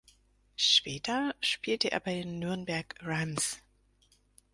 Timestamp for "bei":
1.99-2.15